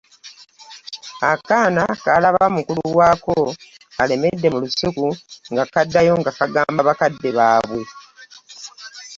Akaana 1.31 1.83
kaalaba 2.03 2.45
mukulu 2.55 2.81
waako 2.97 3.35
alemedde 4.01 4.47
mu 4.53 4.59
lusuku 4.63 5.07
nga 5.51 5.63
kaddayo 5.73 6.13
nga 6.21 6.31
kagamba 6.37 6.81
bakadde 6.87 7.29
baabwe. 7.37 7.81